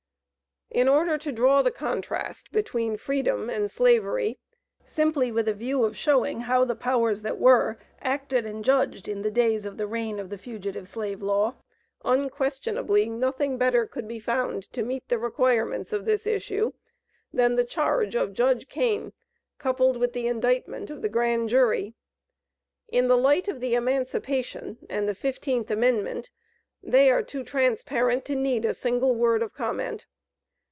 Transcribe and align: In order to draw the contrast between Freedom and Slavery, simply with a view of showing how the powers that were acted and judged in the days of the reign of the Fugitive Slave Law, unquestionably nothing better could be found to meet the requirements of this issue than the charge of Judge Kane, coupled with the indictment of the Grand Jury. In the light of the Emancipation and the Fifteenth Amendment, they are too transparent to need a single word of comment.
In 0.73 0.87
order 0.87 1.17
to 1.17 1.33
draw 1.33 1.61
the 1.61 1.69
contrast 1.69 2.53
between 2.53 2.95
Freedom 2.95 3.49
and 3.49 3.69
Slavery, 3.69 4.39
simply 4.85 5.29
with 5.29 5.49
a 5.49 5.53
view 5.53 5.83
of 5.83 5.97
showing 5.97 6.39
how 6.39 6.63
the 6.63 6.77
powers 6.77 7.23
that 7.23 7.37
were 7.37 7.77
acted 7.99 8.45
and 8.45 8.63
judged 8.63 9.09
in 9.09 9.21
the 9.21 9.29
days 9.29 9.65
of 9.65 9.75
the 9.75 9.85
reign 9.85 10.17
of 10.17 10.29
the 10.29 10.37
Fugitive 10.37 10.87
Slave 10.87 11.21
Law, 11.21 11.55
unquestionably 12.05 13.09
nothing 13.09 13.57
better 13.57 13.85
could 13.85 14.07
be 14.07 14.17
found 14.17 14.63
to 14.71 14.81
meet 14.81 15.09
the 15.09 15.17
requirements 15.17 15.91
of 15.91 16.05
this 16.05 16.25
issue 16.25 16.71
than 17.33 17.55
the 17.57 17.65
charge 17.65 18.15
of 18.15 18.31
Judge 18.33 18.69
Kane, 18.69 19.11
coupled 19.57 19.97
with 19.97 20.13
the 20.13 20.25
indictment 20.27 20.89
of 20.89 21.01
the 21.01 21.09
Grand 21.09 21.49
Jury. 21.49 21.95
In 22.87 23.09
the 23.09 23.17
light 23.17 23.49
of 23.49 23.59
the 23.59 23.75
Emancipation 23.75 24.77
and 24.89 25.05
the 25.09 25.15
Fifteenth 25.15 25.69
Amendment, 25.69 26.29
they 26.81 27.11
are 27.11 27.23
too 27.23 27.43
transparent 27.43 28.23
to 28.23 28.35
need 28.35 28.63
a 28.63 28.73
single 28.73 29.13
word 29.13 29.43
of 29.43 29.53
comment. 29.53 30.05